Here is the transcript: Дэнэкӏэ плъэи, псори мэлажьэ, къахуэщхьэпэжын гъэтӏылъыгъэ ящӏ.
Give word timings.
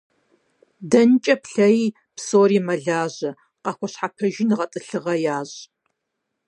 Дэнэкӏэ 0.89 1.35
плъэи, 1.43 1.83
псори 2.15 2.59
мэлажьэ, 2.65 3.31
къахуэщхьэпэжын 3.63 4.49
гъэтӏылъыгъэ 4.57 5.15
ящӏ. 5.37 5.59